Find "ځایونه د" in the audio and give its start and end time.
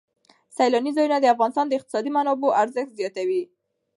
0.97-1.25